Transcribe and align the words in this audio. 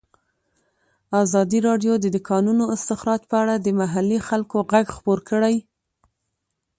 ازادي 1.23 1.59
راډیو 1.67 1.93
د 1.99 2.05
د 2.15 2.17
کانونو 2.29 2.63
استخراج 2.75 3.21
په 3.29 3.35
اړه 3.41 3.55
د 3.59 3.67
محلي 3.79 4.19
خلکو 4.27 4.57
غږ 4.71 4.85
خپور 4.97 5.19
کړی. 5.29 5.55